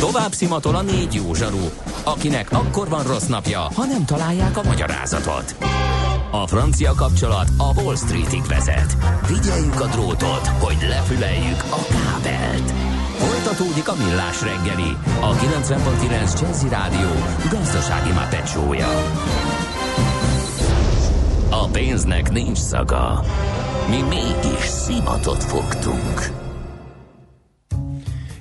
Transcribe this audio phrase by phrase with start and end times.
[0.00, 1.68] Tovább szimatol a négy jó zsaru,
[2.04, 5.56] akinek akkor van rossz napja, ha nem találják a magyarázatot.
[6.30, 8.96] A francia kapcsolat a Wall Streetig vezet.
[9.22, 12.72] Figyeljük a drótot, hogy lefüleljük a kábelt.
[13.16, 17.10] Folytatódik a millás reggeli, a 90.9 Jazzy Rádió
[17.50, 18.88] gazdasági mapetsója.
[21.50, 23.24] A pénznek nincs szaga.
[23.88, 26.48] Mi mégis szimatot fogtunk.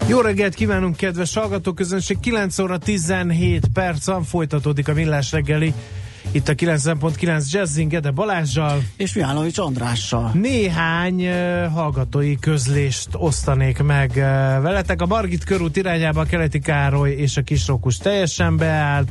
[0.09, 2.19] Jó reggelt kívánunk, kedves hallgatóközönség!
[2.19, 5.73] 9 óra 17 perc folytatódik a millás reggeli.
[6.31, 8.83] Itt a 9.9 Jazzing Ede Balázsjal.
[8.97, 10.31] És Mihálovics Andrással.
[10.33, 14.23] Néhány uh, hallgatói közlést osztanék meg uh,
[14.61, 15.01] veletek.
[15.01, 19.09] A Margit körút irányába a Keleti Károly és a Kisrokus teljesen beállt.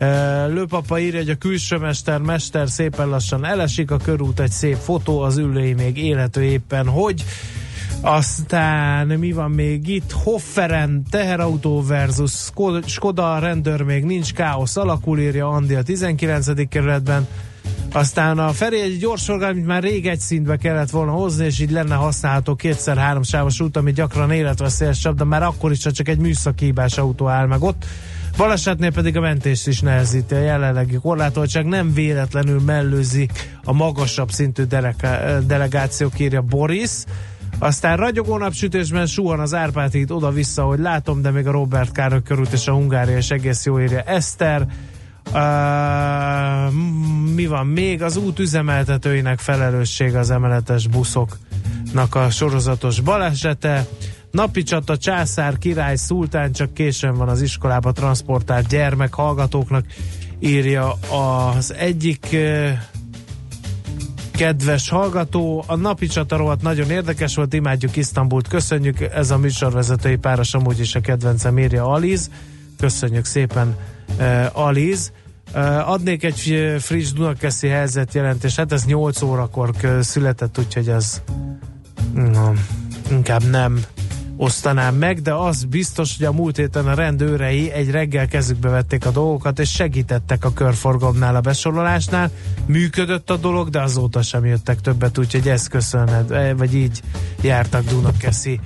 [0.00, 0.08] Uh,
[0.52, 5.36] Lőpapa írja, hogy a külsőmester mester szépen lassan elesik, a körút egy szép fotó, az
[5.36, 7.24] ülői még élhető éppen, hogy
[8.00, 10.12] aztán mi van még itt?
[10.12, 12.50] Hofferen, teherautó versus
[12.86, 16.68] Skoda, rendőr még nincs, káosz alakul, írja Andi a 19.
[16.68, 17.26] kerületben.
[17.92, 21.70] Aztán a Feri egy gyors amit már rég egy szintbe kellett volna hozni, és így
[21.70, 26.64] lenne használható kétszer-három sávos út, ami gyakran életveszélyes de már akkor is, csak egy műszaki
[26.64, 27.84] hibás autó áll meg ott.
[28.36, 33.28] Balesetnél pedig a mentést is nehezíti a jelenlegi korlátoltság, nem véletlenül mellőzi
[33.64, 34.62] a magasabb szintű
[35.46, 36.90] delegációk, írja Boris.
[37.58, 42.22] Aztán ragyogó napsütésben suhan az Árpád híd oda-vissza, hogy látom, de még a Robert Károly
[42.22, 44.66] körút és a Hungária és egész jó írja Eszter.
[45.32, 46.72] Uh,
[47.34, 48.02] mi van még?
[48.02, 53.86] Az út üzemeltetőinek felelősség az emeletes buszoknak a sorozatos balesete.
[54.30, 59.86] Napi csata, császár, király, szultán, csak későn van az iskolába transportált gyermek hallgatóknak,
[60.38, 62.70] írja az egyik uh,
[64.36, 65.64] kedves hallgató.
[65.66, 69.00] A napi csata nagyon érdekes volt, imádjuk Isztambult, köszönjük.
[69.00, 72.30] Ez a műsorvezetői páros amúgy is a kedvencem írja Aliz.
[72.78, 73.76] Köszönjük szépen
[74.18, 75.12] uh, Aliz.
[75.54, 81.22] Uh, adnék egy friss Dunakeszi helyzetjelentést, hát ez 8 órakor született, úgyhogy ez
[82.14, 82.52] no,
[83.10, 83.80] inkább nem
[84.36, 89.06] osztanám meg, de az biztos, hogy a múlt héten a rendőrei egy reggel kezükbe vették
[89.06, 92.30] a dolgokat, és segítettek a körforgalomnál, a besorolásnál.
[92.66, 97.02] Működött a dolog, de azóta sem jöttek többet, úgyhogy ezt köszönhet, eh, vagy így
[97.40, 98.60] jártak Dunakeszi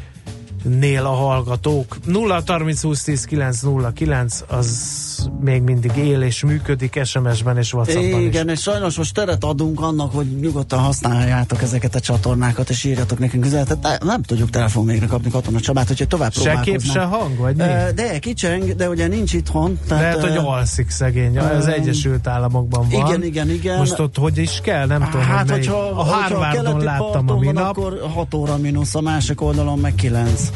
[0.69, 1.97] nél a hallgatók.
[2.05, 4.97] 0 30 20 10 9 0 9 az
[5.41, 8.53] még mindig él és működik SMS-ben és WhatsApp-ban Igen, is.
[8.53, 13.45] és sajnos most teret adunk annak, hogy nyugodtan használjátok ezeket a csatornákat, és írjatok nekünk
[13.45, 14.05] üzenetet.
[14.05, 17.65] Nem tudjuk telefon még kapni Katona Csabát, hogyha tovább Se kép, se hang, vagy mi?
[17.95, 19.79] De kicseng, de ugye nincs itthon.
[19.89, 23.07] Tehát, Lehet, hogy alszik szegény, az Egyesült Államokban van.
[23.07, 23.79] Igen, igen, igen.
[23.79, 27.77] Most ott hogy is kell, nem tudom, hát, hogy hogyha, a Harvardon láttam a minap.
[27.77, 30.51] Akkor 6 óra mínusz, a másik oldalon meg 9.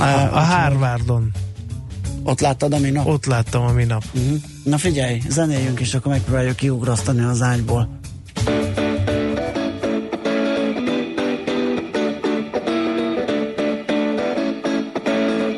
[0.00, 1.30] A, a Harvardon.
[2.22, 3.06] Ott láttad a minap?
[3.06, 4.02] Ott láttam a minap.
[4.14, 4.38] Uh-huh.
[4.64, 7.88] Na figyelj, zenéljünk, és akkor megpróbáljuk kiugrasztani az ágyból.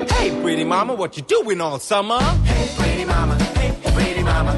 [0.08, 2.20] Hey, pretty mama, what you doing all summer?
[2.44, 4.54] Hey, pretty mama, hey, pretty mama,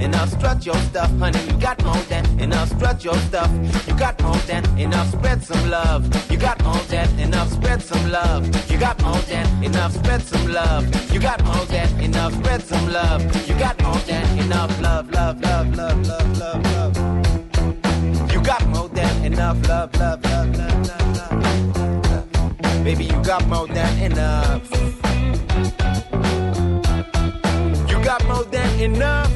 [0.00, 0.30] enough.
[0.30, 1.38] Strut your stuff, honey.
[1.46, 2.68] You got more than enough.
[2.70, 3.50] Strut your stuff.
[3.86, 5.10] You got more than enough.
[5.10, 6.30] Spread some love.
[6.30, 7.50] You got more than enough.
[7.50, 8.70] Spread some love.
[8.70, 9.92] You got more than enough.
[9.92, 11.12] Spread some love.
[11.12, 12.34] You got more than enough.
[12.34, 13.48] Spread some love.
[13.48, 14.80] You got more than enough.
[14.80, 18.32] Love, love, love, love, love, love, love.
[18.32, 19.68] You got more than enough.
[19.68, 22.10] Love, love, love, love, love, love.
[22.10, 22.84] love.
[22.84, 24.62] Baby, you got more than enough.
[27.90, 29.35] You got more than enough.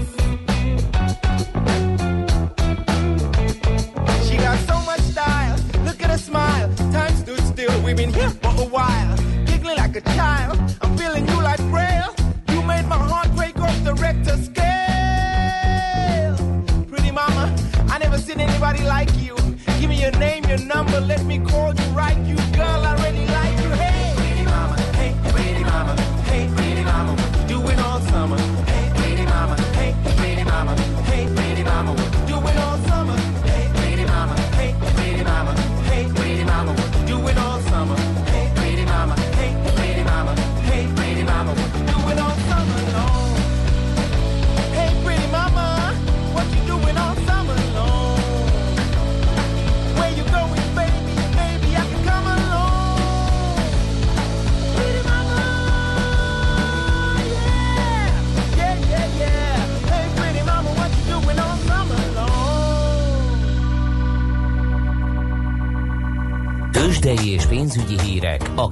[7.90, 9.16] We've been here for a while,
[9.46, 10.60] giggling like a child.
[10.80, 12.14] I'm feeling you like braille.
[12.50, 14.76] You made my heart break off the Richter scale.
[16.86, 17.52] Pretty mama,
[17.88, 19.34] I never seen anybody like you.
[19.80, 22.16] Give me your name, your number, let me call you right.
[22.18, 23.39] You girl, I really like.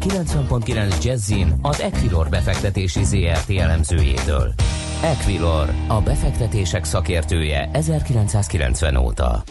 [0.09, 4.55] 90.9 Jazzin az Equilor befektetési ZRT elemzőjétől.
[5.03, 9.43] Equilor, a befektetések szakértője 1990 óta.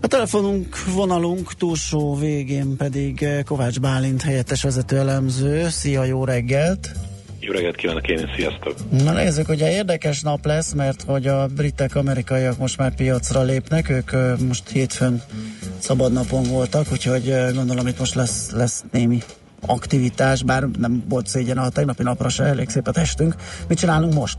[0.00, 5.68] A telefonunk, vonalunk túlsó végén pedig eh, Kovács Bálint helyettes vezető elemző.
[5.68, 6.90] Szia, jó reggelt!
[7.40, 8.74] Jó reggelt kívánok én sziasztok!
[8.90, 13.88] Na nézzük, ugye érdekes nap lesz, mert hogy a britek, amerikaiak most már piacra lépnek,
[13.90, 15.22] ők ö, most hétfőn
[15.78, 19.22] szabad napon voltak, úgyhogy ö, gondolom itt most lesz, lesz némi
[19.66, 23.34] aktivitás, bár nem volt szégyen a tegnapi napra se, elég szép a testünk.
[23.68, 24.38] Mit csinálunk most?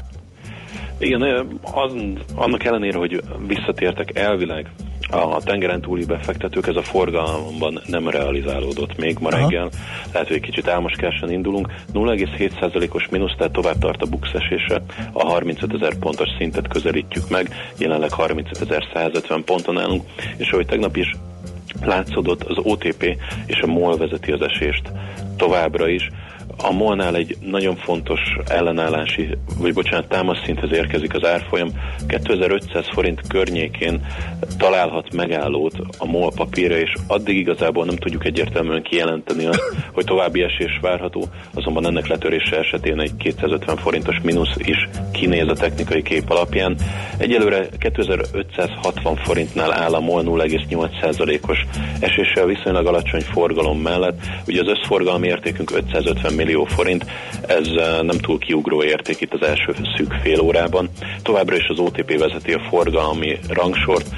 [1.00, 1.21] Igen,
[1.62, 1.94] az,
[2.35, 4.71] annak ellenére, hogy visszatértek elvileg
[5.09, 9.38] a tengeren túli befektetők, ez a forgalomban nem realizálódott még ma Aha.
[9.38, 9.69] reggel.
[10.12, 11.68] Lehet, hogy egy kicsit álmoskásan indulunk.
[11.94, 14.81] 0,7%-os mínusz, tehát tovább tart a bux esése.
[15.12, 17.53] A 35 ezer pontos szintet közelítjük meg.
[17.77, 20.03] Jelenleg 35.150 ponton állunk.
[20.38, 21.15] És ahogy tegnap is
[21.85, 24.91] látszódott, az OTP és a MOL vezeti az esést
[25.38, 26.09] továbbra is.
[26.57, 31.69] A MOL-nál egy nagyon fontos ellenállási, vagy bocsánat, támaszszinthez érkezik az árfolyam.
[32.07, 34.06] 2500 forint környékén
[34.57, 39.63] találhat megállót a MOL papírja, és addig igazából nem tudjuk egyértelműen kijelenteni azt,
[39.94, 45.53] hogy további esés várható, azonban ennek letörése esetén egy 250 forintos mínusz is kinéz a
[45.53, 46.77] technikai kép alapján.
[47.18, 51.57] Egyelőre 2560 forintnál áll a MOL 0,8%-os
[52.00, 54.19] eséssel viszonylag alacsony forgalom mellett.
[54.48, 57.05] Ugye az összforgalmi értékünk 550 millió forint,
[57.47, 60.89] ez eh, nem túl kiugró érték itt az első szűk fél órában.
[61.21, 64.09] Továbbra is az OTP vezeti a forgalmi rangsort,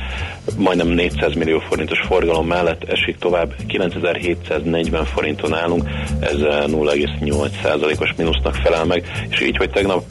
[0.57, 5.89] majdnem 400 millió forintos forgalom mellett esik tovább, 9740 forinton állunk,
[6.19, 10.03] ez eh, 0,8%-os mínusznak felel meg, és így, hogy tegnap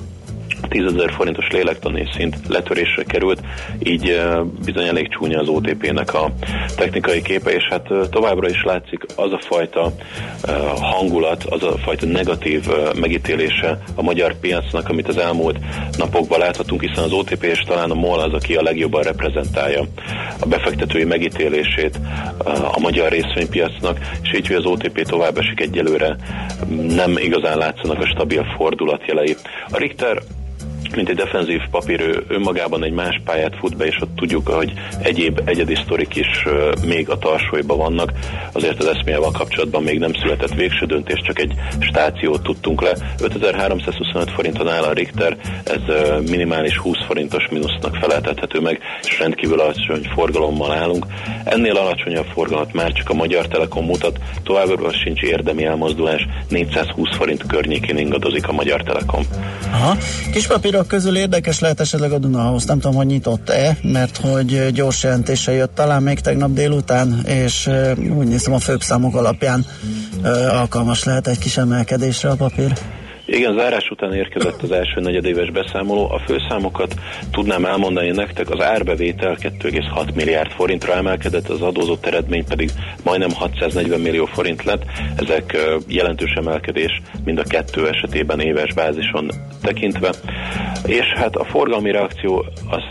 [0.68, 3.40] 10 ezer forintos lélektani szint letörésre került,
[3.78, 4.20] így
[4.64, 6.32] bizony elég csúnya az OTP-nek a
[6.76, 9.92] technikai képe, és hát továbbra is látszik az a fajta
[10.80, 12.66] hangulat, az a fajta negatív
[13.00, 15.58] megítélése a magyar piacnak, amit az elmúlt
[15.96, 19.84] napokban láthatunk, hiszen az OTP és talán a MOL az, aki a legjobban reprezentálja
[20.40, 21.98] a befektetői megítélését
[22.72, 26.16] a magyar részvénypiacnak, és így, hogy az OTP tovább esik egyelőre,
[26.88, 29.36] nem igazán látszanak a stabil fordulatjelei.
[29.70, 30.22] A Richter
[30.94, 34.72] mint egy defenzív papír, ő önmagában egy más pályát fut be, és ott tudjuk, hogy
[35.02, 36.46] egyéb egyedi sztorik is
[36.86, 38.12] még a tarsóiban vannak.
[38.52, 42.92] Azért az eszmével kapcsolatban még nem született végső döntés, csak egy stációt tudtunk le.
[43.22, 45.80] 5325 forinton áll a Richter, ez
[46.30, 51.06] minimális 20 forintos mínusznak feleltethető meg, és rendkívül alacsony forgalommal állunk.
[51.44, 57.46] Ennél alacsonyabb forgalmat már csak a Magyar Telekom mutat, továbbra sincs érdemi elmozdulás, 420 forint
[57.46, 59.22] környékén ingadozik a Magyar Telekom.
[59.72, 59.96] Aha.
[60.32, 60.46] Kis
[60.78, 65.52] papírok közül érdekes lehet esetleg a Dunahouse, nem tudom, hogy nyitott-e, mert hogy gyors jelentése
[65.52, 67.70] jött talán még tegnap délután, és
[68.16, 69.66] úgy nézem a főbb számok alapján
[70.50, 72.72] alkalmas lehet egy kis emelkedésre a papír.
[73.30, 76.10] Igen, zárás után érkezett az első negyedéves beszámoló.
[76.10, 76.94] A főszámokat
[77.30, 82.70] tudnám elmondani nektek, az árbevétel 2,6 milliárd forintra emelkedett, az adózott eredmény pedig
[83.04, 84.84] majdnem 640 millió forint lett.
[85.16, 85.56] Ezek
[85.86, 89.30] jelentős emelkedés mind a kettő esetében éves bázison
[89.62, 90.10] tekintve.
[90.86, 92.82] És hát a forgalmi reakció az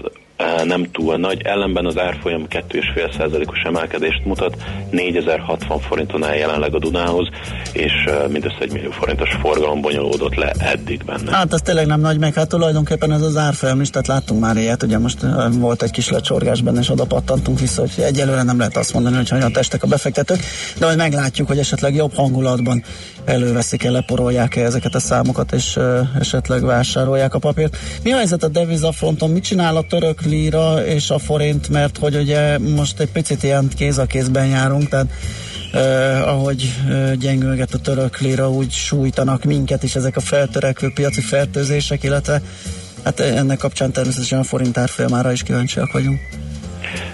[0.64, 4.56] nem túl nagy, ellenben az árfolyam 2,5%-os emelkedést mutat,
[4.92, 7.28] 4060 forinton áll jelenleg a Dunához,
[7.74, 7.94] és
[8.30, 11.36] mindössze 1 millió forintos forgalom bonyolódott le eddig benne.
[11.36, 14.58] Hát ez tényleg nem nagy, meg hát tulajdonképpen ez az árfolyam is, tehát láttunk már
[14.58, 15.18] ilyet, ugye most
[15.52, 19.16] volt egy kis lecsorgás benne, és oda pattantunk vissza, hogy egyelőre nem lehet azt mondani,
[19.16, 20.40] hogy hogyan testek a befektetők,
[20.80, 22.84] de majd meglátjuk, hogy esetleg jobb hangulatban
[23.26, 25.80] előveszik-e, leporolják-e ezeket a számokat, és
[26.20, 27.78] esetleg vásárolják a papírt.
[28.04, 29.30] Mi a helyzet a devizafronton?
[29.30, 33.70] Mit csinál a török líra és a forint, mert hogy ugye most egy picit ilyen
[33.76, 35.08] kéz a kézben járunk, tehát
[35.74, 41.22] Uh, ahogy uh, gyengülget a török lira, úgy sújtanak minket is ezek a feltörekvő piaci
[41.22, 42.42] fertőzések, illetve
[43.04, 46.20] hát ennek kapcsán természetesen a forint árfolyamára is kíváncsiak vagyunk.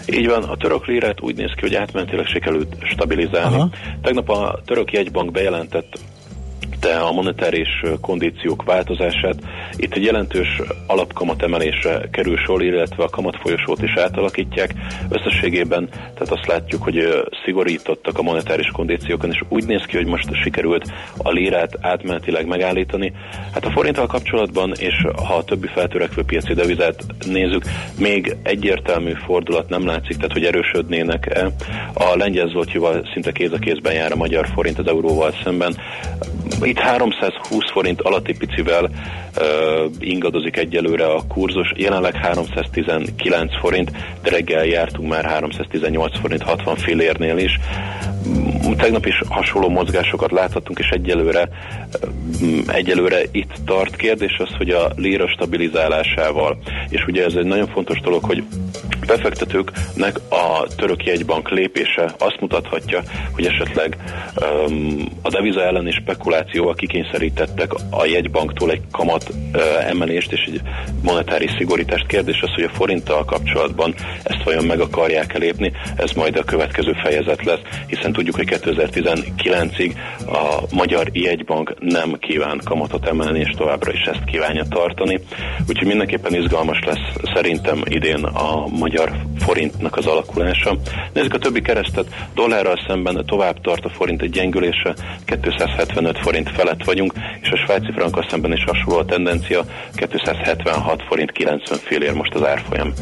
[0.06, 3.56] Így van, a török lírát úgy néz ki, hogy átmentileg sikerült stabilizálni.
[3.56, 3.70] Aha.
[4.02, 6.00] Tegnap a török jegybank bejelentett
[6.84, 9.36] te a monetáris kondíciók változását.
[9.76, 14.74] Itt egy jelentős alapkamat emelésre kerül sor, illetve a kamatfolyosót is átalakítják.
[15.10, 20.34] Összességében, tehát azt látjuk, hogy szigorítottak a monetáris kondíciókon, és úgy néz ki, hogy most
[20.44, 23.14] sikerült a lírát átmenetileg megállítani.
[23.54, 27.64] Hát a forinttal kapcsolatban, és ha a többi feltörekvő piaci devizát nézzük,
[27.98, 31.52] még egyértelmű fordulat nem látszik, tehát hogy erősödnének-e.
[31.94, 35.76] A lengyel zlotyival szinte kéz a kézben jár a magyar forint az euróval szemben
[36.74, 44.66] Itt 320 forint alatti picivel uh, ingadozik egyelőre a kurzus, jelenleg 319 forint, de reggel
[44.66, 47.60] jártunk már 318 forint 60 fillérnél is.
[48.28, 51.50] Mm, Tegnap is hasonló mozgásokat láthattunk, és egyelőre,
[52.44, 53.96] mm, egyelőre itt tart.
[53.96, 56.58] Kérdés az, hogy a lira stabilizálásával,
[56.90, 58.44] és ugye ez egy nagyon fontos dolog, hogy
[59.06, 63.98] befektetőknek a török jegybank lépése azt mutathatja, hogy esetleg
[64.42, 70.62] um, a deviza elleni spekulációval kikényszerítettek a jegybanktól egy kamat uh, emelést és egy
[71.04, 72.08] monetáris szigorítást.
[72.08, 73.94] Kérdés az, hogy a forinttal kapcsolatban
[74.24, 79.96] ezt vajon meg akarják lépni, ez majd a következő fejezet lesz, hiszen tudjuk, hogy 2019-ig
[80.26, 85.20] a Magyar Jegybank nem kíván kamatot emelni, és továbbra is ezt kívánja tartani.
[85.70, 88.93] Úgyhogy mindenképpen izgalmas lesz szerintem idén a magyar
[89.40, 90.78] forintnak az alakulása.
[91.14, 94.96] Nézzük a többi keresztet, dollárral szemben tovább tart a forint egy gyengülése,
[95.26, 101.32] 275 forint felett vagyunk, és a svájci frankkal szemben is hasonló a tendencia, 276 forint
[101.32, 102.94] 90 félér most az árfolyam.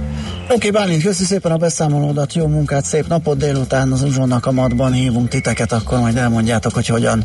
[0.43, 4.51] Oké, okay, Bálint, köszi szépen a beszámolódat, jó munkát, szép napot, délután az uzsonnak a
[4.51, 7.23] madban hívunk titeket, akkor majd elmondjátok, hogy hogyan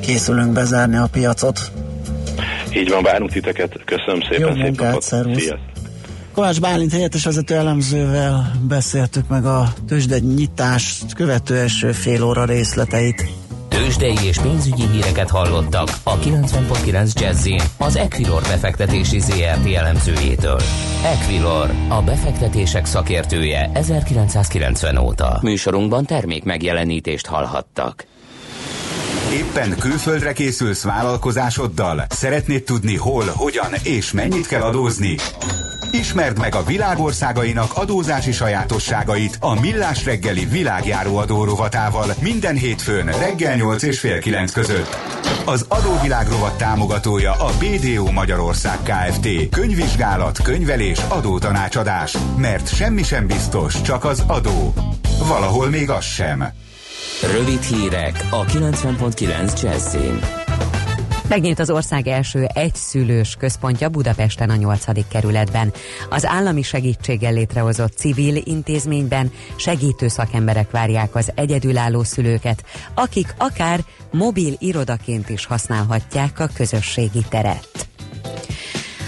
[0.00, 1.60] készülünk bezárni a piacot.
[2.74, 5.02] Így van, várunk titeket, köszönöm szépen, Jó szép munkát, napot.
[5.02, 5.42] szervusz.
[5.42, 5.81] Sziasztok.
[6.32, 13.26] Kovács Bálint helyettes vezető elemzővel beszéltük meg a tőzsde nyitást követő első fél óra részleteit.
[13.68, 20.60] Tőzsdei és pénzügyi híreket hallottak a 90.9 Jazzin az Equilor befektetési ZRT elemzőjétől.
[21.04, 25.38] Equilor, a befektetések szakértője 1990 óta.
[25.42, 28.06] Műsorunkban termék megjelenítést hallhattak.
[29.32, 32.04] Éppen külföldre készülsz vállalkozásoddal?
[32.08, 35.16] Szeretnéd tudni hol, hogyan és mennyit kell adózni?
[35.92, 43.56] Ismerd meg a világországainak adózási sajátosságait a Millás reggeli világjáró adó rovatával minden hétfőn reggel
[43.56, 44.96] 8 és fél 9 között.
[45.44, 49.48] Az adóvilág támogatója a BDO Magyarország Kft.
[49.50, 52.16] Könyvvizsgálat, könyvelés, adótanácsadás.
[52.36, 54.74] Mert semmi sem biztos, csak az adó.
[55.28, 56.44] Valahol még az sem.
[57.32, 60.41] Rövid hírek a 90.9 Jazzin.
[61.32, 65.08] Megnyílt az ország első egyszülős központja Budapesten a 8.
[65.08, 65.72] kerületben.
[66.10, 74.54] Az állami segítséggel létrehozott civil intézményben segítő szakemberek várják az egyedülálló szülőket, akik akár mobil
[74.58, 77.88] irodaként is használhatják a közösségi teret.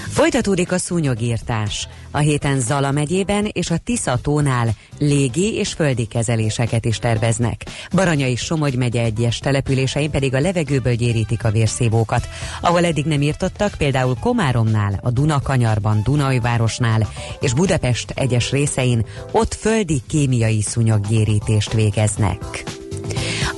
[0.09, 1.89] Folytatódik a szúnyogírtás.
[2.15, 4.69] A héten Zala megyében és a Tisza tónál
[4.99, 7.65] légi és földi kezeléseket is terveznek.
[7.95, 12.29] Baranya és Somogy megye egyes településein pedig a levegőből gyérítik a vérszívókat.
[12.61, 17.09] Ahol eddig nem írtottak, például Komáromnál, a Dunakanyarban, Dunajvárosnál
[17.41, 22.65] és Budapest egyes részein, ott földi kémiai szúnyoggyérítést végeznek.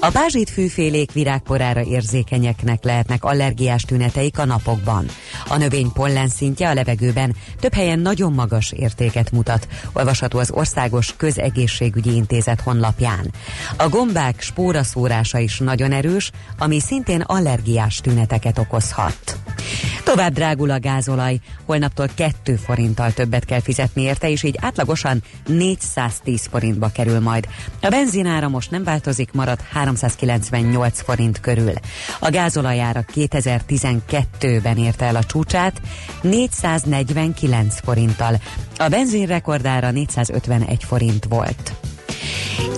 [0.07, 5.07] A bázsit fűfélék virágporára érzékenyeknek lehetnek allergiás tüneteik a napokban.
[5.49, 11.15] A növény pollen szintje a levegőben több helyen nagyon magas értéket mutat, olvasható az Országos
[11.17, 13.33] Közegészségügyi Intézet honlapján.
[13.77, 19.39] A gombák spóraszórása is nagyon erős, ami szintén allergiás tüneteket okozhat.
[20.07, 26.47] Tovább drágul a gázolaj, holnaptól 2 forinttal többet kell fizetni érte, és így átlagosan 410
[26.51, 27.49] forintba kerül majd.
[27.81, 31.73] A benzinára most nem változik, marad 398 forint körül.
[32.21, 35.81] A gázolajára 2012-ben érte el a csúcsát
[36.23, 38.41] 449 forinttal.
[38.79, 41.86] A benzin rekordára 451 forint volt.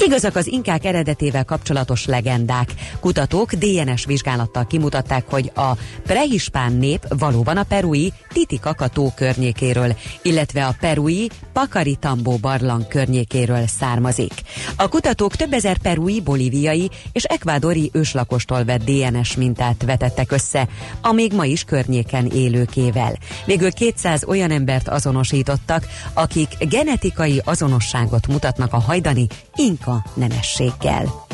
[0.09, 2.75] Igazak az inkák eredetével kapcsolatos legendák.
[3.01, 5.73] Kutatók DNS vizsgálattal kimutatták, hogy a
[6.07, 14.33] prehispán nép valóban a perui Titicacató környékéről, illetve a perui Pacaritambo barlang környékéről származik.
[14.77, 20.69] A kutatók több ezer perui, bolíviai és ekvádori őslakostól vett DNS mintát vetettek össze,
[21.01, 23.19] a még ma is környéken élőkével.
[23.45, 31.27] Végül 200 olyan embert azonosítottak, akik genetikai azonosságot mutatnak a hajdani inka nemességgel.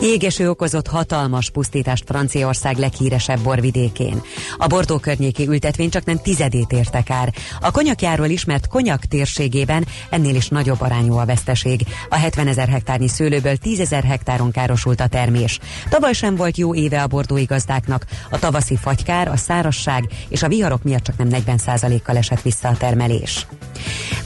[0.00, 4.22] Jégeső okozott hatalmas pusztítást Franciaország leghíresebb borvidékén.
[4.56, 7.32] A Bordó környéki ültetvény csak nem tizedét érte kár.
[7.60, 11.80] A konyakjáról ismert konyak térségében ennél is nagyobb arányú a veszteség.
[12.08, 15.58] A 70 ezer hektárnyi szőlőből 10 ezer hektáron károsult a termés.
[15.88, 18.06] Tavaly sem volt jó éve a bordói gazdáknak.
[18.30, 22.76] A tavaszi fagykár, a szárasság és a viharok miatt csak nem 40%-kal esett vissza a
[22.76, 23.46] termelés.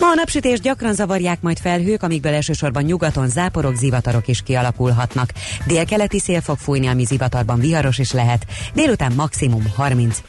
[0.01, 5.33] Ma a napsütés gyakran zavarják majd felhők, amikből elsősorban nyugaton záporok, zivatarok is kialakulhatnak.
[5.67, 8.47] Délkeleti szél fog fújni, ami zivatarban viharos is lehet.
[8.75, 10.23] Délután maximum 31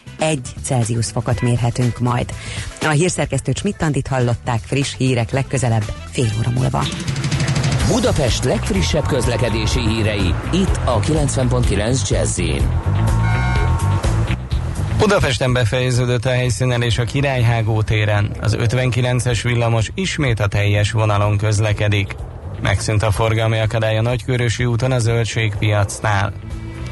[0.63, 2.33] Celsius fokot mérhetünk majd.
[2.81, 6.83] A hírszerkesztő Csmittandit hallották friss hírek legközelebb fél óra múlva.
[7.88, 12.41] Budapest legfrissebb közlekedési hírei, itt a 90.9 jazz
[14.97, 18.31] Budapesten befejeződött a helyszínelés a Királyhágó téren.
[18.41, 22.15] Az 59-es villamos ismét a teljes vonalon közlekedik.
[22.61, 26.33] Megszűnt a forgalmi akadály a Nagykörösi úton a Zöldségpiacnál.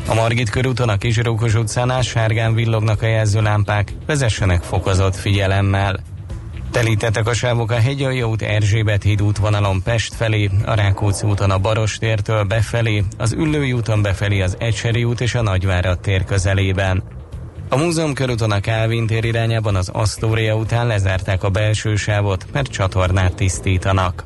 [0.08, 6.00] A Margit körúton a Kisrókos utcánál sárgán villognak a jelzőlámpák, vezessenek fokozott figyelemmel.
[6.72, 11.58] Telítettek a sávok a Hegyalja út Erzsébet híd útvonalon Pest felé, a Rákóczi úton a
[11.58, 17.04] Barostértől befelé, az Üllői úton befelé az Ecseri út és a Nagyvárad tér közelében.
[17.70, 22.72] A múzeum körúton a Kálvin tér irányában az Asztória után lezárták a belső sávot, mert
[22.72, 24.26] csatornát tisztítanak.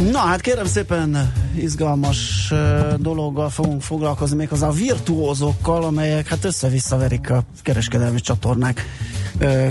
[0.00, 2.52] Na hát kérem szépen izgalmas
[2.96, 8.84] dologgal fogunk foglalkozni, méghozzá a virtuózokkal, amelyek hát össze-visszaverik a kereskedelmi csatornák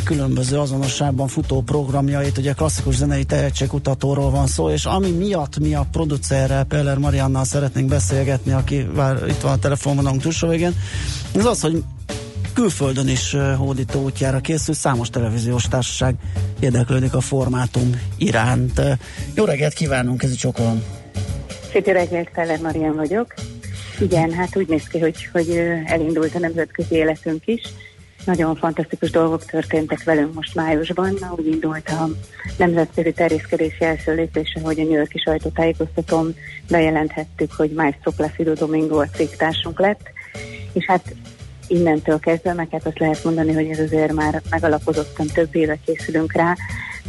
[0.04, 5.88] különböző azonosságban futó programjait, ugye klasszikus zenei tehetségkutatóról van szó, és ami miatt mi a
[5.92, 10.76] producerrel, Peller Mariannal szeretnénk beszélgetni, aki vár, itt van a telefonvonalunk túlsó végén,
[11.36, 11.84] az az, hogy
[12.56, 16.16] külföldön is hódító útjára készül, számos televíziós társaság
[16.60, 18.82] érdeklődik a formátum iránt.
[19.34, 20.84] Jó reggelt kívánunk, ez Csokolom.
[21.72, 23.34] Szép reggelt, Feller Marian vagyok.
[24.00, 25.50] Igen, hát úgy néz ki, hogy, hogy
[25.86, 27.62] elindult a nemzetközi életünk is.
[28.26, 31.18] Nagyon fantasztikus dolgok történtek velünk most májusban.
[31.36, 32.10] Úgy indult a
[32.58, 36.36] nemzetközi terjeszkedési első lépése, hogy a New Yorki sajtótájékoztatón
[36.70, 40.10] bejelenthettük, hogy Maestro Placido Domingo a cégtársunk lett,
[40.74, 41.16] és hát
[41.68, 46.34] innentől kezdve, meg hát azt lehet mondani, hogy ez azért már megalapozottan több éve készülünk
[46.34, 46.56] rá,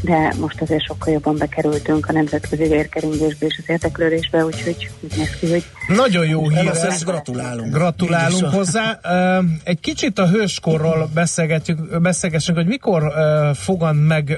[0.00, 5.36] de most azért sokkal jobban bekerültünk a nemzetközi vérkeringésbe és az érdeklődésbe, úgyhogy úgy néz
[5.40, 7.02] ki, hogy Nagyon jó hír ez.
[7.02, 7.74] gratulálunk.
[7.74, 9.00] Gratulálunk hozzá.
[9.64, 13.12] Egy kicsit a hőskorról beszélgetjük, beszélgessünk, hogy mikor
[13.54, 14.36] fogant meg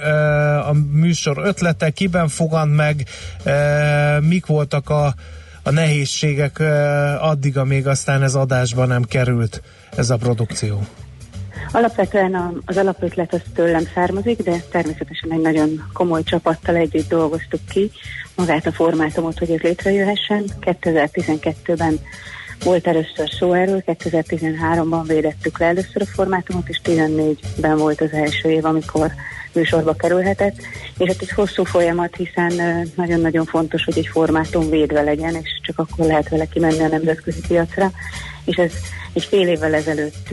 [0.68, 3.04] a műsor ötlete, kiben fogant meg,
[4.20, 5.14] mik voltak a,
[5.62, 6.62] a nehézségek
[7.20, 9.62] addig, amíg aztán ez adásba nem került
[9.96, 10.80] ez a produkció.
[11.72, 17.90] Alapvetően az alapötlet az tőlem származik, de természetesen egy nagyon komoly csapattal együtt dolgoztuk ki
[18.36, 20.44] magát a formátumot, hogy ez létrejöhessen.
[20.60, 21.98] 2012-ben
[22.64, 28.48] volt először szó erről, 2013-ban védettük le először a formátumot, és 14-ben volt az első
[28.48, 29.12] év, amikor
[29.52, 30.56] műsorba kerülhetett,
[30.98, 32.52] és hát ez hosszú folyamat, hiszen
[32.96, 37.40] nagyon-nagyon fontos, hogy egy formátum védve legyen, és csak akkor lehet vele kimenni a nemzetközi
[37.48, 37.90] piacra,
[38.48, 38.72] és ez
[39.12, 40.28] egy fél évvel ezelőtt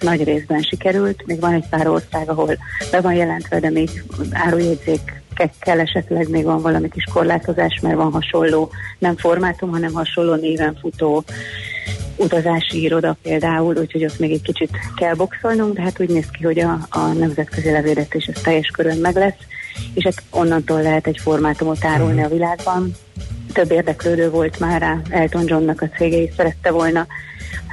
[0.00, 2.56] nagy részben sikerült, még van egy pár ország, ahol
[2.90, 8.70] be van jelentve, de még árujegyzékekkel esetleg még van valami kis korlátozás, mert van hasonló,
[8.98, 11.24] nem formátum, hanem hasonló néven futó
[12.16, 16.44] utazási iroda például, úgyhogy ott még egy kicsit kell boxolnunk, de hát úgy néz ki,
[16.44, 19.38] hogy a, a nemzetközi levédetés ez teljes körön meg lesz,
[19.94, 22.94] és hát onnantól lehet egy formátumot árulni a világban.
[23.52, 27.06] Több érdeklődő volt már rá, Elton Johnnak a cége is szerette volna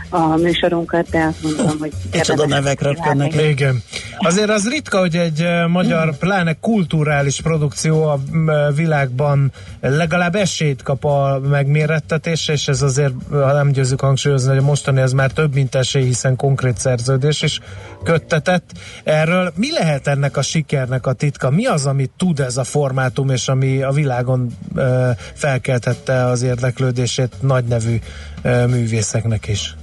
[0.09, 3.33] a műsorunkat, de azt mondom, hogy Micsoda nevek röpködnek.
[3.35, 3.83] Igen.
[4.17, 10.81] Azért az ritka, hogy egy eh, magyar, pláne kulturális produkció a mm, világban legalább esélyt
[10.83, 15.31] kap a megmérettetésre, és ez azért, ha nem győzzük hangsúlyozni, hogy a mostani ez már
[15.31, 17.59] több, mint esély, hiszen konkrét szerződés is
[18.03, 18.71] köttetett.
[19.03, 21.49] Erről mi lehet ennek a sikernek a titka?
[21.49, 27.35] Mi az, amit tud ez a formátum, és ami a világon eh, felkeltette az érdeklődését
[27.41, 27.95] nagy nevű
[28.41, 29.75] eh, művészeknek is?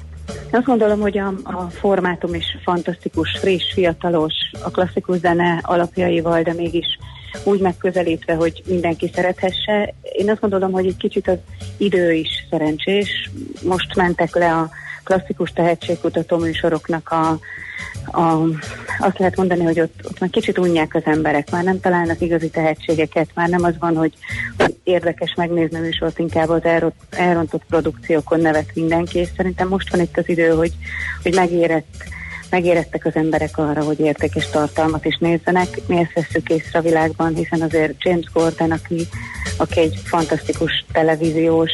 [0.50, 4.34] Azt gondolom, hogy a, a formátum is fantasztikus, friss, fiatalos,
[4.64, 6.98] a klasszikus zene alapjaival, de mégis
[7.44, 9.94] úgy megközelítve, hogy mindenki szerethesse.
[10.02, 11.38] Én azt gondolom, hogy egy kicsit az
[11.76, 13.30] idő is szerencsés.
[13.62, 14.70] Most mentek le a
[15.06, 17.38] klasszikus tehetségkutató műsoroknak a,
[18.18, 18.42] a,
[18.98, 22.50] azt lehet mondani, hogy ott, ott már kicsit unják az emberek, már nem találnak igazi
[22.50, 24.12] tehetségeket, már nem az van, hogy,
[24.86, 30.00] érdekes megnézni a műsort, inkább az elront, elrontott produkciókon nevet mindenki, és szerintem most van
[30.00, 30.72] itt az idő, hogy,
[31.22, 32.04] hogy megérett
[32.56, 35.68] megérettek az emberek arra, hogy értékes tartalmat is nézzenek.
[35.86, 39.08] Mi ezt veszük észre a világban, hiszen azért James Gordon, aki,
[39.56, 41.70] aki egy fantasztikus televíziós,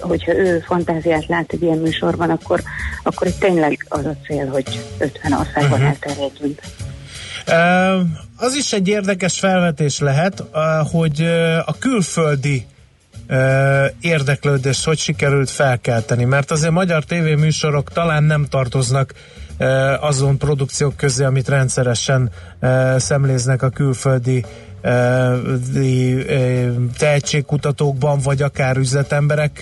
[0.00, 2.62] hogyha ő fantáziát lát egy ilyen műsorban, akkor,
[3.02, 5.88] akkor itt tényleg az a cél, hogy 50 országban uh-huh.
[5.88, 6.60] elterjedjünk.
[8.36, 12.66] Az is egy érdekes felvetés lehet, ö, hogy ö, a külföldi
[13.26, 19.14] ö, érdeklődést hogy sikerült felkelteni, mert azért magyar tévéműsorok talán nem tartoznak
[20.00, 24.44] azon produkciók közé, amit rendszeresen ö, szemléznek a külföldi
[24.82, 25.34] ö,
[26.98, 29.60] tehetségkutatókban, vagy akár üzletemberek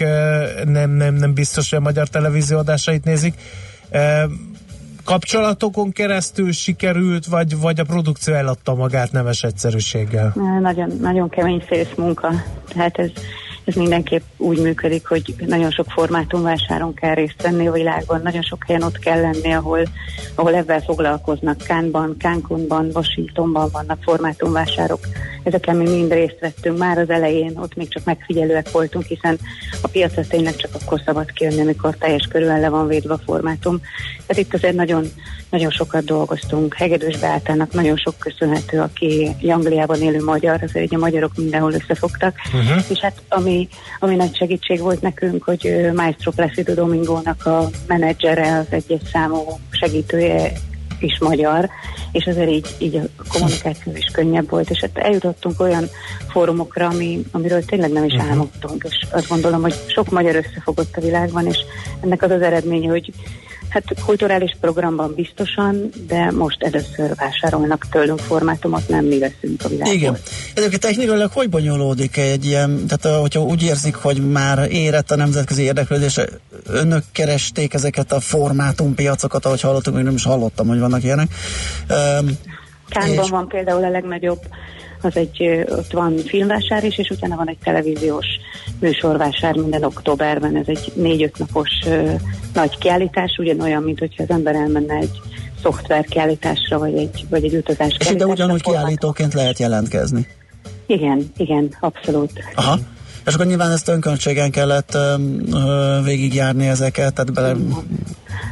[0.64, 3.34] nem, nem, nem biztos, hogy a magyar televízió adásait nézik.
[5.04, 10.32] Kapcsolatokon keresztül sikerült, vagy, vagy a produkció eladta magát nemes egyszerűséggel?
[10.60, 12.30] Nagyon, nagyon kemény szélsz munka.
[12.68, 13.10] Tehát ez,
[13.64, 18.64] ez mindenképp úgy működik, hogy nagyon sok formátumvásáron kell részt venni a világon, nagyon sok
[18.66, 19.80] helyen ott kell lenni, ahol,
[20.34, 21.56] ahol ebben foglalkoznak.
[21.56, 25.00] Kánban, Cancunban, Washingtonban vannak formátumvásárok.
[25.44, 29.38] Ezeken mi mind részt vettünk már az elején, ott még csak megfigyelőek voltunk, hiszen
[29.82, 33.80] a piacra tényleg csak akkor szabad kijönni, amikor teljes körülön le van védve a formátum.
[34.26, 35.04] Tehát itt azért nagyon,
[35.50, 36.74] nagyon sokat dolgoztunk.
[36.74, 42.34] Hegedűs Beátának nagyon sok köszönhető, aki Angliában élő magyar, azért ugye a magyarok mindenhol összefogtak.
[42.46, 42.84] Uh-huh.
[42.88, 48.66] És hát ami, ami nagy segítség volt nekünk, hogy Maestro Placido Domingónak a menedzsere, az
[48.70, 50.52] egyes számú segítője
[51.04, 51.70] is magyar,
[52.12, 55.88] és azért így, így a kommunikáció is könnyebb volt, és hát eljutottunk olyan
[56.28, 58.30] fórumokra, ami, amiről tényleg nem is uh-huh.
[58.30, 61.58] álmodtunk, és azt gondolom, hogy sok magyar összefogott a világban, és
[62.00, 63.12] ennek az az eredménye, hogy
[63.74, 69.94] Hát kulturális programban biztosan, de most először vásárolnak tőlünk formátumot, nem mi veszünk a világból.
[69.94, 70.16] Igen.
[70.54, 75.62] Egyébként technikailag hogy bonyolódik egy ilyen, tehát hogyha úgy érzik, hogy már érett a nemzetközi
[75.62, 76.20] érdeklődés,
[76.66, 81.34] önök keresték ezeket a formátumpiacokat, ahogy hallottuk, még nem is hallottam, hogy vannak ilyenek.
[81.90, 82.38] Um,
[82.88, 84.40] Kánban és- van például a legnagyobb,
[85.04, 88.26] az egy, ott van filmvásár is, és utána van egy televíziós
[88.80, 90.56] műsorvásár minden októberben.
[90.56, 91.70] Ez egy négy-öt napos
[92.54, 95.20] nagy kiállítás, ugyanolyan, mint hogyha az ember elmenne egy
[95.62, 100.26] szoftver kiállításra, vagy egy, vagy egy utazás és ide ugyanúgy kiállítóként lehet jelentkezni.
[100.86, 102.32] Igen, igen, abszolút.
[102.54, 102.78] Aha.
[103.26, 107.56] És akkor nyilván ezt önköltségen kellett um, ö, végigjárni ezeket, tehát bele...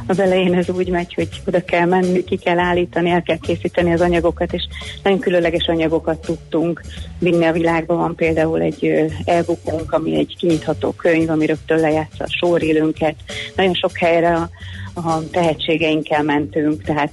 [0.07, 3.93] Az elején ez úgy megy, hogy oda kell menni, ki kell állítani, el kell készíteni
[3.93, 4.63] az anyagokat, és
[5.03, 6.81] nagyon különleges anyagokat tudtunk
[7.19, 7.95] vinni a világba.
[7.95, 13.15] Van például egy ö, e-bookunk, ami egy kinyitható könyv, ami rögtön lejátsza a sorélőnket.
[13.55, 14.49] Nagyon sok helyre a,
[14.93, 17.11] a tehetségeinkkel mentünk, tehát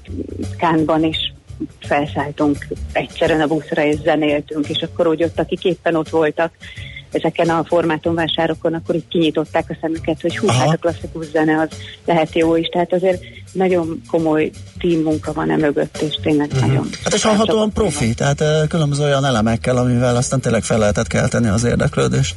[0.58, 1.32] Kánban is
[1.78, 6.52] felszálltunk egyszerűen a buszra és zenéltünk, és akkor úgy ott, akik éppen ott voltak,
[7.12, 10.58] ezeken a formátumvásárokon, akkor így kinyitották a szemüket, hogy hú, Aha.
[10.58, 11.68] hát a klasszikus zene az
[12.04, 12.66] lehet jó is.
[12.66, 16.66] Tehát azért nagyon komoly team munka van e mögött, és tényleg uh-huh.
[16.66, 16.88] nagyon...
[17.04, 21.64] Hát és hallhatóan profi, tehát különböző olyan elemekkel, amivel aztán tényleg fel lehetett kelteni az
[21.64, 22.34] érdeklődést.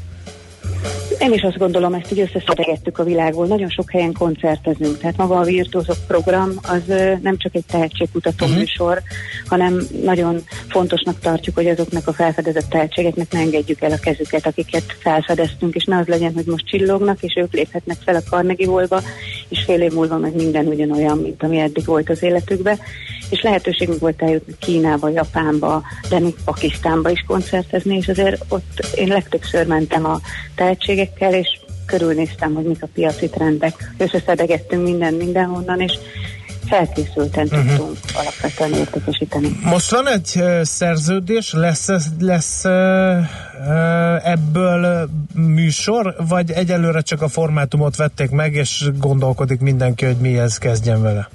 [1.20, 3.46] Én is azt gondolom, ezt így összeszedegettük a világból.
[3.46, 6.82] Nagyon sok helyen koncertezünk, tehát maga a Virtuózok program az
[7.22, 8.60] nem csak egy tehetségkutató uh-huh.
[8.60, 9.02] műsor,
[9.46, 14.84] hanem nagyon fontosnak tartjuk, hogy azoknak a felfedezett tehetségeknek ne engedjük el a kezüket, akiket
[15.00, 19.02] felfedeztünk, és ne az legyen, hogy most csillognak, és ők léphetnek fel a Carnegie Hallba,
[19.50, 22.78] és fél év múlva meg minden ugyanolyan, mint ami eddig volt az életükbe.
[23.30, 29.08] És lehetőségünk volt eljutni Kínába, Japánba, de még Pakisztánba is koncertezni, és azért ott én
[29.08, 30.20] legtöbbször mentem a
[30.74, 33.94] tehetségekkel, és körülnéztem, hogy mik a piaci trendek.
[33.98, 35.94] Összeszedegettünk minden mindenhonnan, és
[36.68, 37.68] felkészülten uh-huh.
[37.68, 39.60] tudtunk alapvetően értékesíteni.
[39.64, 41.88] Most van egy szerződés, lesz,
[42.20, 42.64] lesz
[44.24, 51.02] ebből műsor, vagy egyelőre csak a formátumot vették meg, és gondolkodik mindenki, hogy mihez kezdjen
[51.02, 51.30] vele?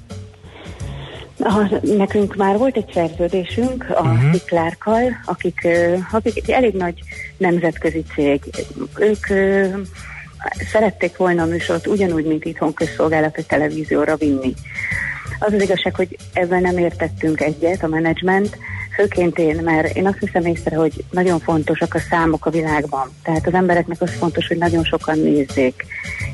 [1.39, 4.31] Ha, nekünk már volt egy szerződésünk a uh-huh.
[4.31, 5.67] Sziklárkkal, akik,
[6.11, 6.99] akik egy elég nagy
[7.37, 8.41] nemzetközi cég.
[8.99, 9.67] Ők ö,
[10.71, 14.53] szerették volna a műsort ugyanúgy, mint itthon közszolgálati televízióra vinni.
[15.39, 18.57] Az az igazság, hogy ebben nem értettünk egyet, a menedzsment,
[18.99, 23.09] főként én, mert én azt hiszem észre, hogy nagyon fontosak a számok a világban.
[23.23, 25.85] Tehát az embereknek az fontos, hogy nagyon sokan nézzék.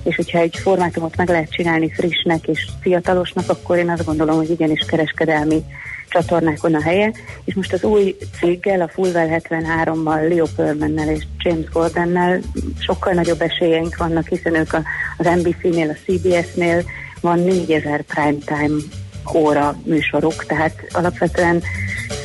[0.03, 4.49] És hogyha egy formátumot meg lehet csinálni frissnek és fiatalosnak, akkor én azt gondolom, hogy
[4.49, 5.63] igenis kereskedelmi
[6.09, 7.11] csatornákon a helye,
[7.43, 12.39] és most az új céggel, a Fullwell 73-mal, Leo Permannel és James Gordonnel
[12.79, 14.81] sokkal nagyobb esélyeink vannak, hiszen ők a,
[15.17, 16.83] az NBC-nél, a CBS-nél
[17.21, 21.61] van 4000 primetime óra műsoruk, tehát alapvetően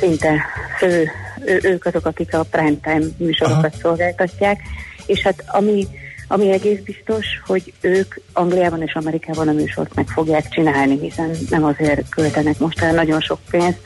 [0.01, 0.45] szinte
[0.79, 1.11] fő,
[1.45, 3.81] ő, ők azok, akik a primetime műsorokat Aha.
[3.81, 4.61] szolgáltatják,
[5.07, 5.87] és hát ami,
[6.29, 11.65] ami egész biztos, hogy ők Angliában és Amerikában a műsort meg fogják csinálni, hiszen nem
[11.65, 13.81] azért költenek most el nagyon sok pénzt,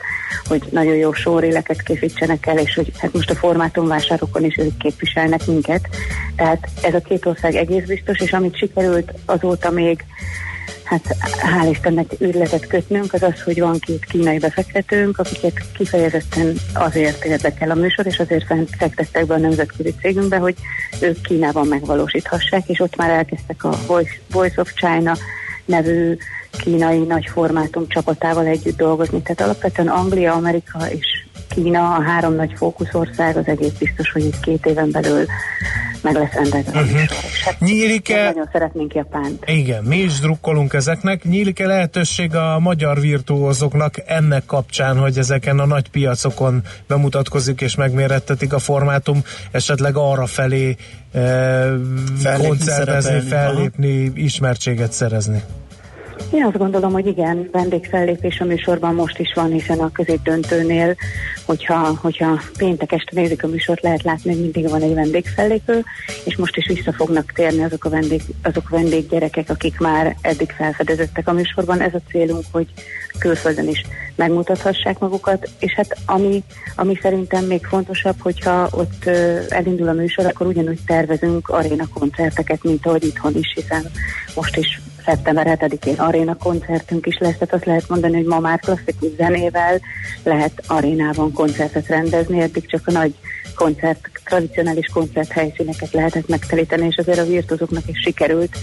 [0.47, 5.45] hogy nagyon jó sóréleket készítsenek el, és hogy hát most a formátumvásárokon is ők képviselnek
[5.45, 5.89] minket.
[6.35, 10.05] Tehát ez a két ország egész biztos, és amit sikerült azóta még
[10.83, 17.25] Hát hál' Istennek üzletet kötnünk, az az, hogy van két kínai befektetőnk, akiket kifejezetten azért
[17.25, 18.45] érdekel a műsor, és azért
[18.77, 20.55] fektettek be a nemzetközi cégünkbe, hogy
[21.01, 25.17] ők Kínában megvalósíthassák, és ott már elkezdtek a Voice, Voice of China
[25.65, 26.17] nevű
[26.51, 29.21] kínai nagy formátum csapatával együtt dolgozni.
[29.21, 34.39] Tehát alapvetően Anglia, Amerika és Kína, a három nagy fókuszország, az egész biztos, hogy itt
[34.39, 35.25] két éven belül
[36.05, 37.17] meg lesz műsor.
[37.31, 39.43] És hát Nyílik-e nagyon szeretnénk Japánt.
[39.45, 41.23] Igen, mi is drukkolunk ezeknek.
[41.23, 48.53] Nyílik-e lehetőség a magyar virtuózoknak ennek kapcsán, hogy ezeken a nagy piacokon bemutatkozik és megmérettetik
[48.53, 50.75] a formátum, esetleg arra felé
[51.13, 51.19] e,
[52.37, 53.29] koncertezni, szerepelni.
[53.29, 55.43] fellépni, ismertséget szerezni?
[56.31, 60.95] Én azt gondolom, hogy igen, vendégfellépés a műsorban most is van, hiszen a középdöntőnél,
[61.45, 65.83] hogyha, hogyha péntek este nézik a műsort, lehet látni, hogy mindig van egy vendégfellépő,
[66.23, 70.51] és most is vissza fognak térni azok a, vendég, azok a vendéggyerekek, akik már eddig
[70.51, 71.81] felfedezettek a műsorban.
[71.81, 72.67] Ez a célunk, hogy
[73.19, 76.43] külföldön is megmutathassák magukat, és hát ami,
[76.75, 79.05] ami szerintem még fontosabb, hogyha ott
[79.49, 83.85] elindul a műsor, akkor ugyanúgy tervezünk aréna koncerteket, mint ahogy itthon is, hiszen
[84.35, 88.59] most is szeptember 7-én aréna koncertünk is lesz, tehát azt lehet mondani, hogy ma már
[88.59, 89.79] klasszikus zenével
[90.23, 93.13] lehet arénában koncertet rendezni, eddig csak a nagy
[93.55, 98.57] koncert, tradicionális koncerthelyszíneket lehetett megtelíteni, és azért a virtozoknak is sikerült,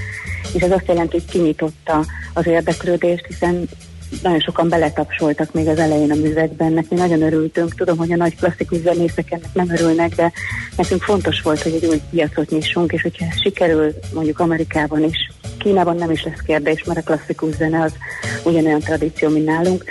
[0.55, 3.69] és ez azt jelenti, hogy kinyitotta az érdeklődést, hiszen
[4.23, 7.75] nagyon sokan beletapsoltak még az elején a művekben, neki nagyon örültünk.
[7.75, 10.33] Tudom, hogy a nagy klasszikus zenészek ennek nem örülnek, de
[10.77, 15.97] nekünk fontos volt, hogy egy új piacot nyissunk, és hogyha sikerül mondjuk Amerikában is, Kínában
[15.97, 17.93] nem is lesz kérdés, mert a klasszikus zene az
[18.45, 19.85] ugyanolyan tradíció, mint nálunk.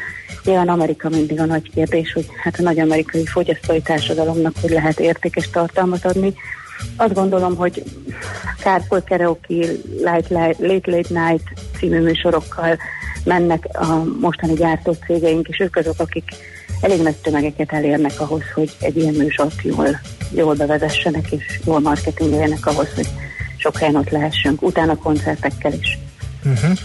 [0.44, 5.00] Nyilván Amerika mindig a nagy kérdés, hogy hát a nagy amerikai fogyasztói társadalomnak hogy lehet
[5.00, 6.34] értékes tartalmat adni.
[6.96, 7.84] Azt gondolom, hogy
[8.60, 9.54] Carpool Karaoke,
[9.98, 11.44] Light, Light, Late Late Night
[11.78, 12.78] című műsorokkal
[13.24, 16.24] mennek a mostani gyártó cégeink, és ők azok, akik
[16.82, 20.00] elég nagy tömegeket elérnek ahhoz, hogy egy ilyen műsort jól,
[20.32, 23.08] jól bevezessenek, és jól marketingeljenek ahhoz, hogy
[23.58, 25.98] sok helyen ott lehessünk, utána koncertekkel is.
[26.46, 26.78] Uh-huh.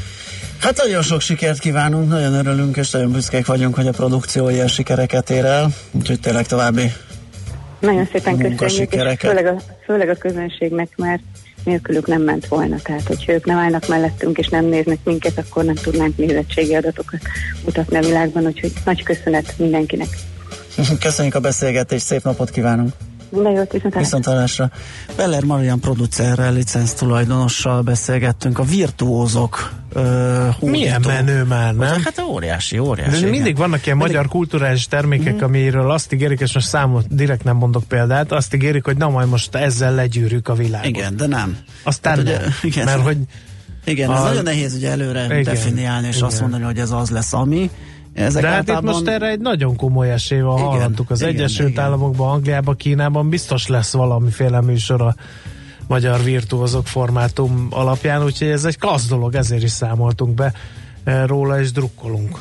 [0.60, 4.68] Hát nagyon sok sikert kívánunk, nagyon örülünk, és nagyon büszkék vagyunk, hogy a produkció ilyen
[4.68, 6.92] sikereket ér el, úgyhogy tényleg további
[7.80, 11.22] Nagyon szépen köszönjük, és főleg a, főleg a közönségnek, mert
[11.66, 12.76] nélkülük nem ment volna.
[12.82, 17.20] Tehát, hogyha ők nem állnak mellettünk és nem néznek minket, akkor nem tudnánk nézettségi adatokat
[17.64, 20.08] mutatni a világban, úgyhogy nagy köszönet mindenkinek.
[21.00, 22.92] Köszönjük a beszélgetést, szép napot kívánunk!
[23.28, 24.70] Minden jót, viszont Viszontlátásra.
[25.16, 32.00] Beller Marian producerrel, licenc tulajdonossal beszélgettünk a virtuózok uh, Milyen menő már, nem?
[32.04, 33.10] Hát óriási, óriási.
[33.10, 33.30] De igen.
[33.30, 35.44] mindig vannak ilyen magyar kulturális termékek, Mhm.
[35.44, 39.28] amiről azt ígérik, és most számot direkt nem mondok példát, azt ígérik, hogy na majd
[39.28, 40.86] most ezzel legyűrjük a világot.
[40.88, 41.56] Igen, de nem.
[41.82, 42.84] Aztán Hát ugye, nem, igen.
[42.84, 43.16] mert hogy
[43.84, 46.42] Igen, ez A- nagyon nehéz ugye előre Igen, definiálni, és azt igen.
[46.42, 47.70] mondani, hogy ez az lesz, ami.
[48.16, 51.34] Ezek de hát itt most erre egy nagyon komoly esély van, Igen, hallottuk az igen,
[51.34, 51.84] Egyesült igen.
[51.84, 55.14] Államokban, Angliában, Kínában biztos lesz valamiféle műsor a
[55.86, 60.52] magyar virtuózok formátum alapján, úgyhogy ez egy klassz dolog, ezért is számoltunk be
[61.04, 62.38] eh, róla, és drukkolunk.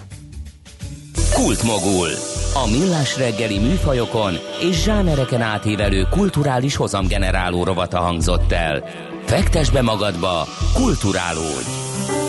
[1.34, 2.10] Kultmogul.
[2.54, 8.84] A millás reggeli műfajokon és zsánereken átívelő kulturális hozamgeneráló rovata hangzott el.
[9.26, 12.25] Fektes be magadba, kulturálódj!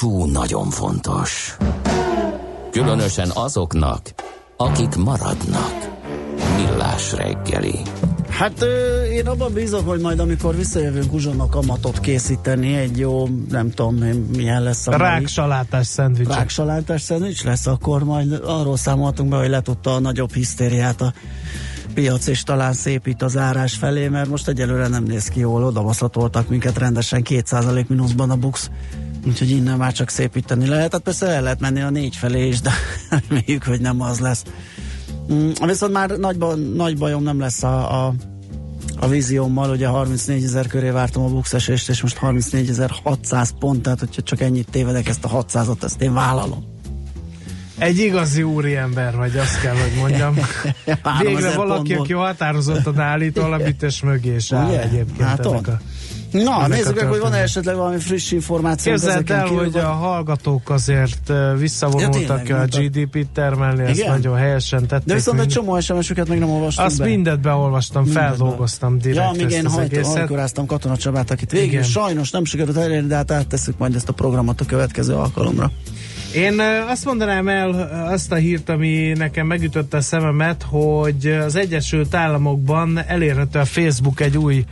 [0.00, 1.56] Búcsú nagyon fontos.
[2.70, 4.00] Különösen azoknak,
[4.56, 5.74] akik maradnak.
[6.56, 7.78] Millás reggeli.
[8.28, 8.64] Hát
[9.12, 13.94] én abban bízok, hogy majd amikor visszajövünk uzsonnak kamatot készíteni, egy jó, nem tudom
[14.36, 16.28] milyen lesz a Ráksalátás szendvics.
[16.28, 21.12] ráksalátás szendvics lesz, akkor majd arról számoltunk be, hogy letudta a nagyobb hisztériát a
[21.94, 26.48] piac, és talán szépít az árás felé, mert most egyelőre nem néz ki jól, odavaszatoltak
[26.48, 28.70] minket rendesen 2% mínuszban a bux,
[29.26, 30.92] úgyhogy innen már csak szépíteni lehet.
[30.92, 32.70] Hát persze el lehet menni a négy felé is, de
[33.28, 34.42] reméljük, hogy nem az lesz.
[35.32, 36.36] Mm, viszont már nagy,
[36.74, 38.14] nagy bajom nem lesz a, a
[39.00, 44.22] a víziómmal, ugye 34 ezer köré vártam a bukszesést, és most 34.600 pont, tehát hogyha
[44.22, 46.64] csak ennyit tévedek, ezt a 600-ot, ezt én vállalom.
[47.78, 50.34] Egy igazi úriember vagy, azt kell, hogy mondjam.
[51.20, 51.98] Végre valaki, pontból.
[51.98, 55.80] aki határozottan állít valamit, és mögé is áll egyébként Hát ennek a...
[56.44, 58.92] Na, ennek nézzük meg, hogy van esetleg valami friss információ.
[58.92, 62.64] Képzeld el, hogy a hallgatók azért visszavonultak Ja, a.
[62.64, 64.10] GDP-t termelni, ezt Igen?
[64.12, 65.06] nagyon helyesen tették.
[65.06, 67.04] De viszont egy mind- csomó SMS-üket meg nem olvastunk Azt be.
[67.04, 69.64] mindet beolvastam, Mindent feldolgoztam direkt Ja, még ezt
[69.96, 71.82] én hajkoráztam Katona Csabát, akit végül Igen.
[71.82, 75.70] sajnos nem sikerült elérni, de hát áttesszük majd ezt a programot a következő alkalomra.
[76.34, 77.70] Én azt mondanám el
[78.12, 84.20] azt a hírt, ami nekem megütötte a szememet, hogy az Egyesült Államokban elérhető a Facebook
[84.20, 84.64] egy új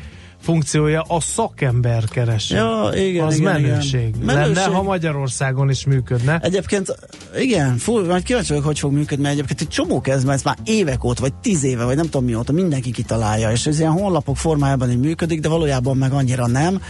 [0.45, 2.57] funkciója, a szakember kereső.
[2.57, 4.01] Ja, igen, Az igen, menőség.
[4.15, 4.27] igen.
[4.27, 4.73] Lenne, Menőség.
[4.73, 6.39] ha Magyarországon is működne.
[6.43, 6.97] Egyébként,
[7.39, 10.45] igen, fú, majd kíváncsi vagyok, hogy fog működni, mert egyébként egy csomó kezd, mert ez
[10.45, 13.93] már évek óta, vagy tíz éve, vagy nem tudom mióta, mindenki kitalálja, és ez ilyen
[13.93, 16.81] honlapok formájában így működik, de valójában meg annyira nem,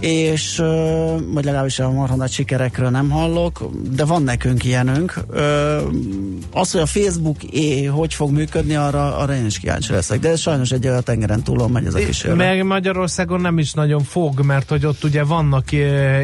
[0.00, 0.56] és
[1.32, 5.20] vagy legalábbis a marha sikerekről nem hallok, de van nekünk ilyenünk.
[6.52, 10.36] Az, hogy a Facebook é, hogy fog működni, arra, arra én is kíváncsi leszek, de
[10.36, 12.38] sajnos egy olyan tengeren túlon megy ez a kísérlet.
[12.38, 15.72] Meg Magyarországon nem is nagyon fog, mert hogy ott ugye vannak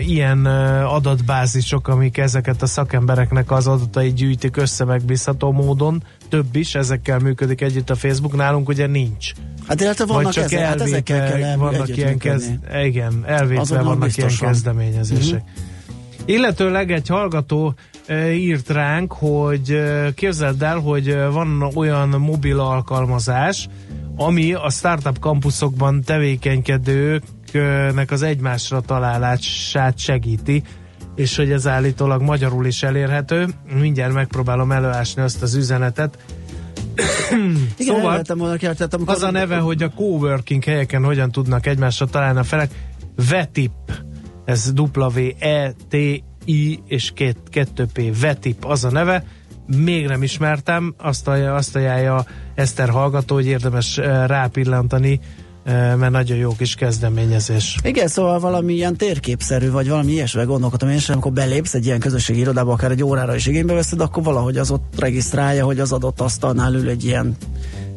[0.07, 0.47] ilyen
[0.85, 6.03] adatbázisok, amik ezeket a szakembereknek az adatait gyűjtik össze megbízható módon.
[6.29, 9.33] Több is, ezekkel működik együtt a Facebook, nálunk ugye nincs.
[9.69, 13.85] Hát illetve Vagy vannak csak ezek, hát ezekkel kell vannak ilyen kezd, igen, elvétve Azonnal
[13.85, 14.49] vannak ilyen biztosan.
[14.49, 15.43] kezdeményezések.
[16.25, 17.75] Illetőleg egy hallgató
[18.07, 23.69] e, írt ránk, hogy e, képzeld el, hogy e, van olyan mobil alkalmazás,
[24.17, 30.63] ami a startup kampuszokban tevékenykedőknek az egymásra találását segíti,
[31.17, 33.47] és hogy ez állítólag magyarul is elérhető.
[33.79, 36.19] Mindjárt megpróbálom előásni azt az üzenetet.
[37.77, 41.67] Igen, Szóval- volna ki, tehát amikor Az a neve, hogy a coworking helyeken hogyan tudnak
[41.67, 42.71] egymásra találni a felek.
[43.29, 43.71] VETIP,
[44.45, 49.25] ez W-E-T-I és két, 2P, VETIP az a neve.
[49.67, 52.25] Még nem ismertem, azt, azt ajánlja
[52.55, 55.21] Eszter hallgató, hogy érdemes eh, rápillantani,
[55.73, 57.79] mert nagyon jó kis kezdeményezés.
[57.83, 61.99] Igen, szóval valami ilyen térképszerű, vagy valami ilyesmivel gondolkodtam én is, amikor belépsz egy ilyen
[62.01, 65.93] közösségi irodába, akár egy órára is igénybe veszed, akkor valahogy az ott regisztrálja, hogy az
[65.93, 67.37] adott asztalnál ül egy ilyen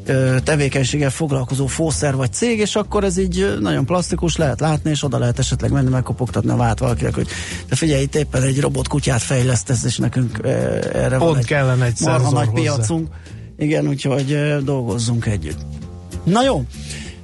[0.05, 5.03] ö, tevékenységgel foglalkozó fószer vagy cég, és akkor ez így nagyon plastikus, lehet látni, és
[5.03, 7.27] oda lehet esetleg menni, megkopogtatni a vált valakinek, hogy
[7.69, 10.47] de figyelj, itt éppen egy robotkutyát fejlesztesz, és nekünk ö,
[10.93, 12.61] erre van Pont egy kellene egy marha nagy hozzá.
[12.61, 13.07] piacunk.
[13.57, 15.59] Igen, úgyhogy ö, dolgozzunk együtt.
[16.23, 16.63] Na jó,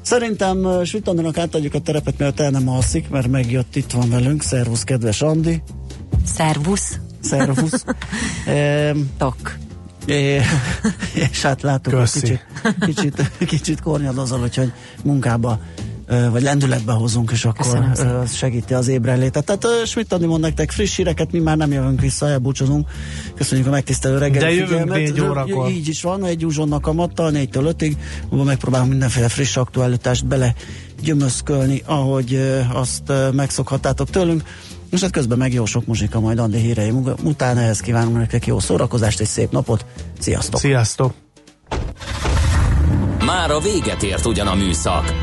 [0.04, 4.41] Szerintem Sütandanak átadjuk a terepet, mert el nem alszik, mert megjött, itt van velünk.
[4.41, 5.62] Szervusz, kedves Andi.
[6.26, 6.99] Szervusz.
[7.20, 7.86] Szervusz.
[8.45, 9.58] Ehm, Tok.
[10.06, 10.41] é,
[11.32, 12.20] és hát hogy Köszi.
[12.20, 12.45] kicsit,
[12.80, 14.72] kicsit, kicsit kornyadozol, úgyhogy
[15.04, 15.82] munkába ö,
[16.32, 17.91] vagy lendületbe hozunk, és akkor
[18.34, 19.45] segíti az ébrenlétet.
[19.45, 22.89] Tehát Schmidt Andi mond nektek friss híreket, mi már nem jövünk vissza, elbúcsúzunk.
[23.36, 25.70] Köszönjük a megtisztelő reggeli De jövünk négy órakor.
[25.70, 27.95] Így is van, egy uzsonnak kamattal, 4-től 5-ig,
[28.30, 30.54] abban megpróbálunk mindenféle friss aktualitást bele
[31.01, 34.43] gyömöszkölni, ahogy azt megszokhattátok tőlünk.
[34.91, 36.93] És hát közben meg jó sok muzsika majd Andi hírei
[37.24, 39.86] után, ehhez kívánunk nektek jó szórakozást és szép napot.
[40.20, 40.60] Sziasztok!
[40.60, 41.14] Sziasztok!
[43.26, 45.22] Már a véget ért ugyan a műszak,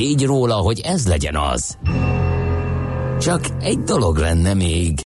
[0.00, 1.76] tégy róla, hogy ez legyen az.
[3.18, 4.98] Csak egy dolog lenne még.